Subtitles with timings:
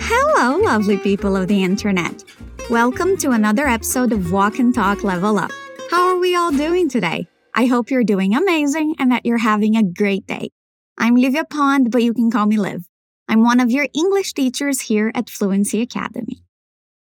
[0.00, 2.22] Hello, lovely people of the internet.
[2.70, 5.50] Welcome to another episode of Walk and Talk Level Up.
[5.90, 7.26] How are we all doing today?
[7.52, 10.50] I hope you're doing amazing and that you're having a great day.
[10.96, 12.84] I'm Livia Pond, but you can call me Liv.
[13.28, 16.44] I'm one of your English teachers here at Fluency Academy.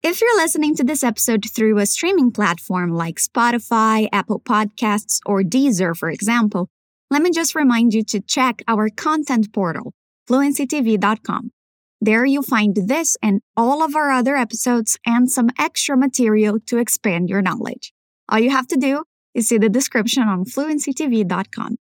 [0.02, 5.40] If you're listening to this episode through a streaming platform like Spotify, Apple Podcasts, or
[5.40, 6.68] Deezer, for example,
[7.10, 9.94] let me just remind you to check our content portal,
[10.30, 11.50] fluencytv.com.
[12.00, 16.78] There you'll find this and all of our other episodes and some extra material to
[16.78, 17.92] expand your knowledge.
[18.28, 19.04] All you have to do
[19.34, 21.76] is see the description on fluencytv.com.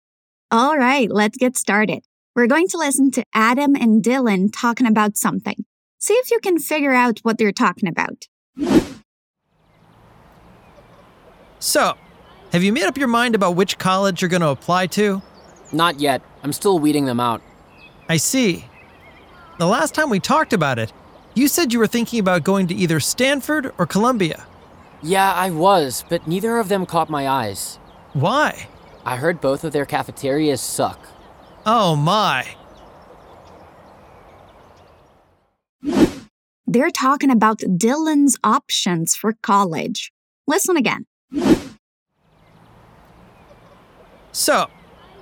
[0.50, 2.04] All right, let's get started.
[2.36, 5.66] We're going to listen to Adam and Dylan talking about something.
[6.00, 8.28] See if you can figure out what they're talking about.
[11.60, 11.98] So,
[12.52, 15.22] have you made up your mind about which college you're going to apply to?
[15.74, 16.22] Not yet.
[16.44, 17.42] I'm still weeding them out.
[18.10, 18.66] I see.
[19.58, 20.94] The last time we talked about it,
[21.34, 24.46] you said you were thinking about going to either Stanford or Columbia.
[25.02, 27.78] Yeah, I was, but neither of them caught my eyes.
[28.14, 28.68] Why?
[29.06, 31.00] I heard both of their cafeterias suck.
[31.66, 32.48] Oh my.
[36.66, 40.12] They're talking about Dylan's options for college.
[40.48, 41.06] Listen again.
[44.32, 44.68] So,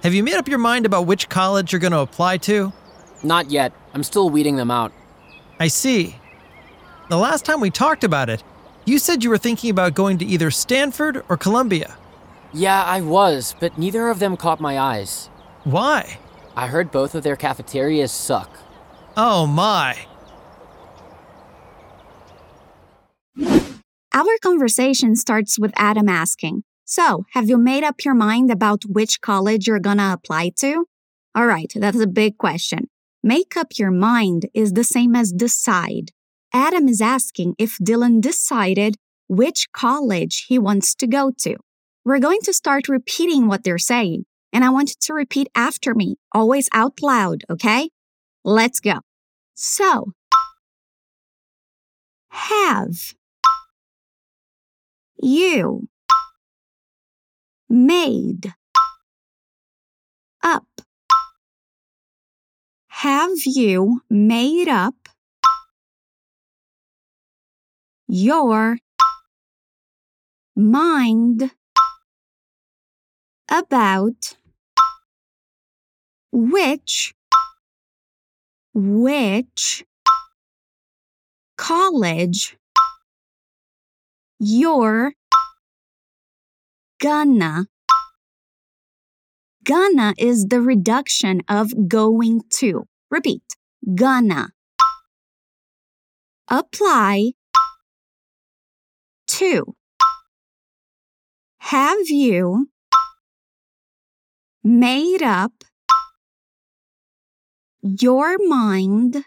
[0.06, 2.72] have you made up your mind about which college you're going to apply to?
[3.24, 3.74] Not yet.
[3.96, 4.92] I'm still weeding them out.
[5.60, 6.16] I see.
[7.10, 8.44] The last time we talked about it,
[8.86, 11.98] you said you were thinking about going to either Stanford or Columbia.
[12.54, 15.26] Yeah, I was, but neither of them caught my eyes.
[15.64, 16.20] Why?
[16.56, 18.60] I heard both of their cafeterias suck.
[19.18, 19.98] Oh my.
[24.14, 29.20] Our conversation starts with Adam asking, So, have you made up your mind about which
[29.20, 30.86] college you're gonna apply to?
[31.34, 32.90] All right, that's a big question.
[33.24, 36.12] Make up your mind is the same as decide.
[36.54, 38.98] Adam is asking if Dylan decided
[39.28, 41.58] which college he wants to go to.
[42.06, 45.96] We're going to start repeating what they're saying, and I want you to repeat after
[45.96, 47.90] me, always out loud, okay?
[48.44, 49.00] Let's go.
[49.56, 50.14] So,
[52.30, 53.16] have
[55.18, 55.88] you
[57.70, 58.54] made
[60.44, 60.68] up?
[62.88, 65.10] Have you made up
[68.08, 68.78] your
[70.56, 71.52] mind
[73.50, 74.38] about
[76.32, 77.14] which
[78.74, 79.86] which
[81.58, 82.58] college
[84.40, 85.14] you're
[87.06, 87.68] gonna
[89.64, 92.88] gonna is the reduction of going to.
[93.12, 93.44] Repeat.
[93.94, 94.50] Gonna
[96.50, 97.34] apply
[99.28, 99.76] to.
[101.60, 102.72] Have you
[104.64, 105.64] made up
[107.84, 109.26] your mind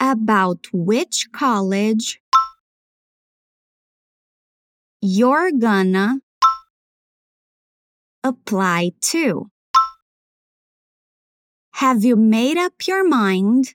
[0.00, 2.20] about which college
[5.00, 6.18] you're gonna
[8.24, 9.50] apply to?
[11.74, 13.74] Have you made up your mind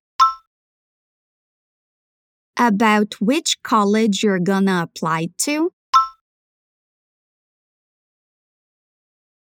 [2.58, 5.72] about which college you're gonna apply to?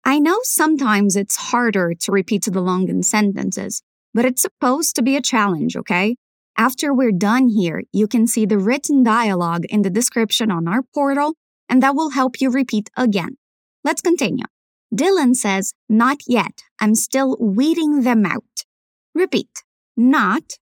[0.04, 3.84] I know sometimes it's harder to repeat the long sentences,
[4.14, 6.16] but it's supposed to be a challenge, okay?
[6.58, 10.82] After we're done here, you can see the written dialogue in the description on our
[10.82, 11.36] portal,
[11.70, 13.38] and that will help you repeat again.
[13.84, 14.46] Let's continue.
[14.94, 16.64] Dylan says, Not yet.
[16.80, 18.66] I'm still weeding them out.
[19.14, 19.64] Repeat.
[19.96, 20.54] Not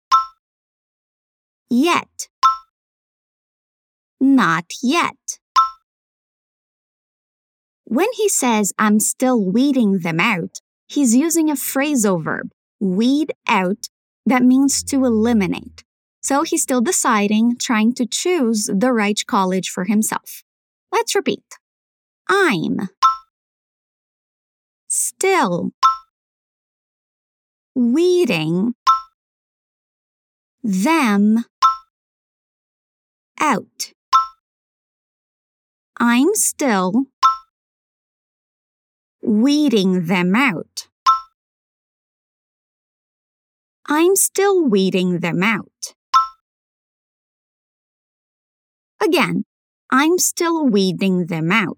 [1.70, 2.30] yet.
[4.20, 5.40] Not yet.
[7.84, 12.50] When he says, I'm still weeding them out, he's using a phrasal verb,
[12.80, 13.90] weed out,
[14.26, 15.84] that means to eliminate.
[16.24, 20.45] So he's still deciding, trying to choose the right college for himself.
[20.96, 21.44] Let's repeat.
[22.30, 22.88] I'm
[24.88, 25.72] still
[27.76, 28.76] weeding
[30.64, 31.44] them
[33.38, 33.92] out.
[36.00, 37.08] I'm still
[39.22, 40.88] weeding them out.
[43.90, 45.94] I'm still weeding them out.
[49.04, 49.44] Again,
[49.98, 51.78] I'm still weeding them out.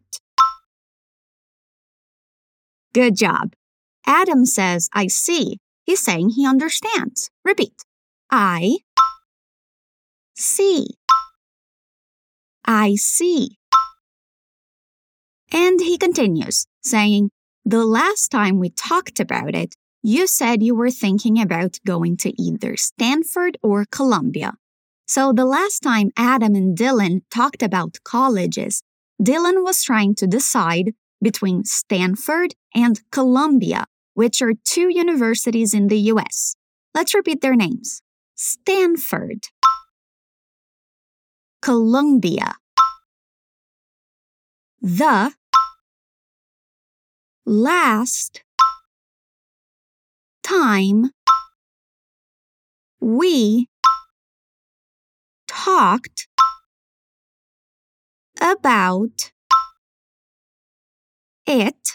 [2.91, 3.53] Good job.
[4.07, 5.59] Adam says, I see.
[5.83, 7.29] He's saying he understands.
[7.45, 7.83] Repeat.
[8.31, 8.77] I
[10.35, 10.87] see.
[12.65, 13.59] I see.
[15.51, 17.29] And he continues, saying,
[17.65, 22.41] The last time we talked about it, you said you were thinking about going to
[22.41, 24.55] either Stanford or Columbia.
[25.07, 28.83] So the last time Adam and Dylan talked about colleges,
[29.21, 35.97] Dylan was trying to decide between Stanford and Columbia, which are two universities in the
[36.11, 36.55] US.
[36.93, 38.01] Let's repeat their names
[38.35, 39.47] Stanford,
[41.61, 42.55] Columbia.
[44.81, 45.33] The
[47.45, 48.43] last
[50.43, 51.11] time
[52.99, 53.69] we
[55.63, 56.27] talked
[58.39, 59.31] about
[61.47, 61.93] it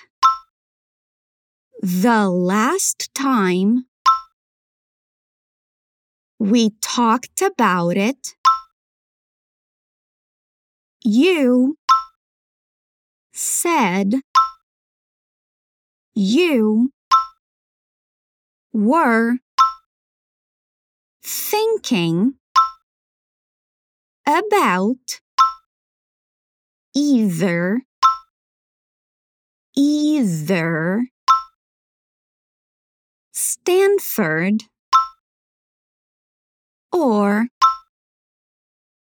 [1.80, 3.86] the last time
[6.38, 8.34] we talked about it,
[11.04, 11.76] you
[13.32, 14.22] said
[16.14, 16.90] you
[18.72, 19.36] were
[21.22, 22.34] thinking
[24.32, 25.20] about
[26.94, 27.82] either
[29.76, 31.06] either
[33.32, 34.64] Stanford
[36.92, 37.48] or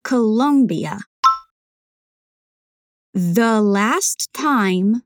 [0.03, 0.99] Columbia.
[3.13, 5.03] The last time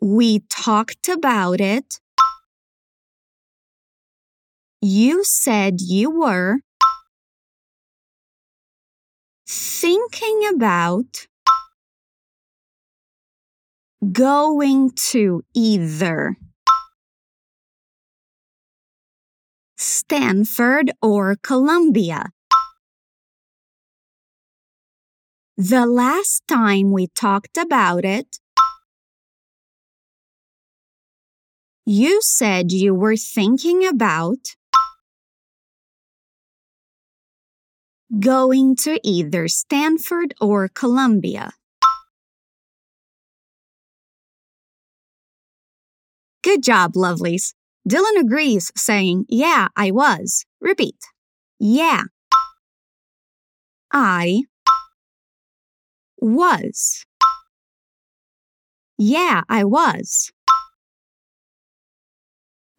[0.00, 2.00] we talked about it,
[4.80, 6.60] you said you were
[9.46, 11.26] thinking about
[14.12, 16.36] going to either
[19.76, 22.30] Stanford or Columbia.
[25.56, 28.38] The last time we talked about it,
[31.86, 34.56] you said you were thinking about
[38.20, 41.52] going to either Stanford or Columbia.
[46.42, 47.54] Good job, lovelies.
[47.88, 50.44] Dylan agrees, saying, Yeah, I was.
[50.60, 50.96] Repeat.
[51.58, 52.04] Yeah.
[53.92, 54.42] I
[56.18, 57.04] was.
[58.98, 60.32] Yeah, I was.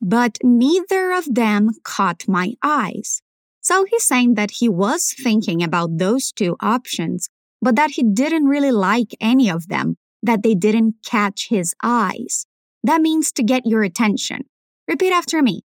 [0.02, 3.22] But neither of them caught my eyes.
[3.68, 7.28] So he's saying that he was thinking about those two options,
[7.62, 12.46] but that he didn't really like any of them, that they didn't catch his eyes.
[12.82, 14.44] That means to get your attention.
[14.88, 15.64] Repeat after me.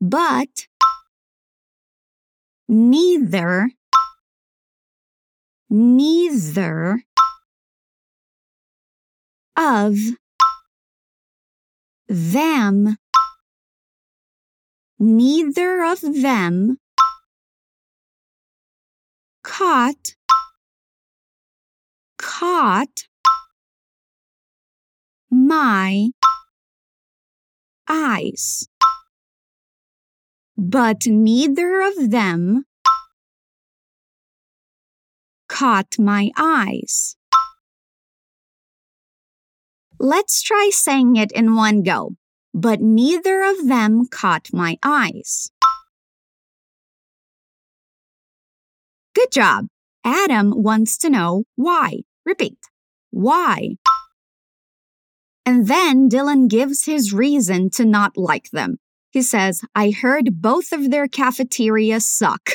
[0.00, 0.66] But
[2.70, 3.72] neither,
[5.68, 7.02] neither
[9.58, 9.98] of
[12.08, 12.96] them,
[14.98, 16.78] neither of them
[19.42, 20.14] caught,
[22.18, 23.06] caught
[25.30, 26.10] my
[27.88, 28.68] eyes.
[30.56, 32.64] But neither of them
[35.48, 37.16] caught my eyes.
[39.98, 42.16] Let's try saying it in one go.
[42.54, 45.50] But neither of them caught my eyes.
[49.14, 49.66] Good job.
[50.04, 52.00] Adam wants to know why.
[52.24, 52.58] Repeat.
[53.10, 53.76] Why?
[55.44, 58.78] And then Dylan gives his reason to not like them.
[59.10, 62.52] He says, I heard both of their cafeterias suck.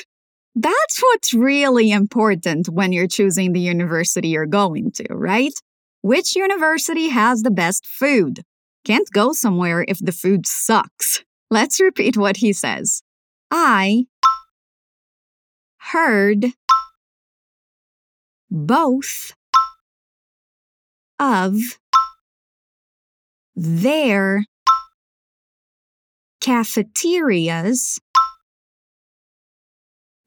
[0.55, 5.53] That's what's really important when you're choosing the university you're going to, right?
[6.01, 8.41] Which university has the best food?
[8.83, 11.23] Can't go somewhere if the food sucks.
[11.51, 13.03] Let's repeat what he says.
[13.51, 14.05] I
[15.91, 16.48] heard
[18.50, 19.34] both
[21.20, 21.56] of
[23.56, 24.44] their
[26.41, 28.00] cafeterias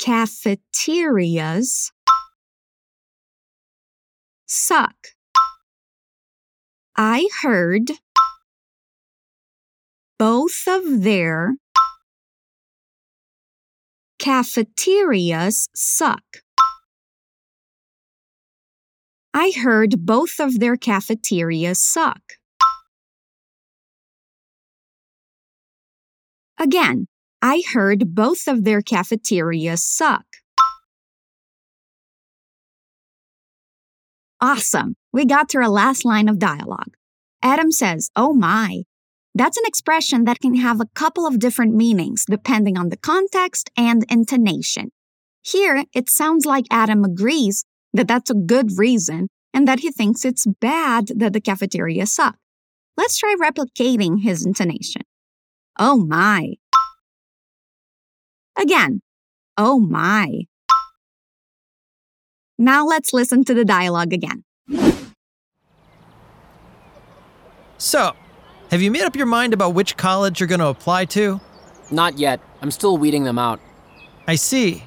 [0.01, 1.93] cafeterias
[4.47, 4.97] suck.
[6.97, 7.93] I heard
[10.19, 11.55] both of their
[14.21, 16.23] cafeterias suck.
[19.33, 22.21] I heard both of their cafeterias suck.
[26.59, 27.07] Again,
[27.41, 30.27] I heard both of their cafeterias suck.
[34.43, 34.97] Awesome.
[35.13, 36.93] We got to our last line of dialogue.
[37.43, 38.83] Adam says, Oh my.
[39.41, 43.71] That's an expression that can have a couple of different meanings depending on the context
[43.75, 44.93] and intonation.
[45.41, 50.27] Here, it sounds like Adam agrees that that's a good reason and that he thinks
[50.27, 52.37] it's bad that the cafeteria suck.
[52.99, 55.05] Let's try replicating his intonation.
[55.79, 56.57] Oh my.
[58.59, 59.01] Again,
[59.57, 60.43] oh my.
[62.59, 64.45] Now let's listen to the dialogue again.
[67.79, 68.15] So,
[68.71, 71.41] have you made up your mind about which college you're going to apply to?
[71.91, 72.41] Not yet.
[72.63, 73.61] I'm still weeding them out.
[74.27, 74.85] I see.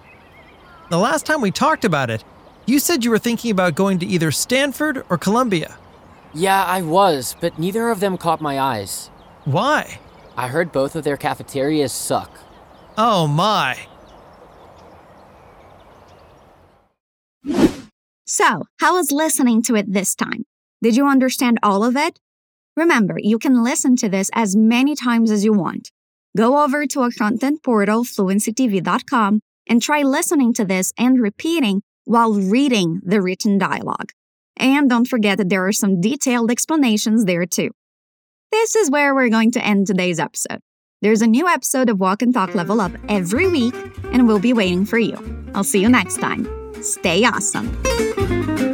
[0.90, 2.24] The last time we talked about it,
[2.66, 5.78] you said you were thinking about going to either Stanford or Columbia.
[6.34, 9.08] Yeah, I was, but neither of them caught my eyes.
[9.46, 10.00] Why?
[10.38, 12.40] I heard both of their cafeterias suck.
[12.98, 13.78] Oh my.
[18.26, 20.46] So, how was listening to it this time?
[20.82, 22.20] Did you understand all of it?
[22.76, 25.92] Remember, you can listen to this as many times as you want.
[26.36, 32.34] Go over to our content portal, fluencytv.com, and try listening to this and repeating while
[32.34, 34.12] reading the written dialogue.
[34.58, 37.70] And don't forget that there are some detailed explanations there too.
[38.52, 40.60] This is where we're going to end today's episode.
[41.02, 43.76] There's a new episode of Walk and Talk Level Up every week,
[44.12, 45.18] and we'll be waiting for you.
[45.54, 46.48] I'll see you next time.
[46.82, 48.73] Stay awesome.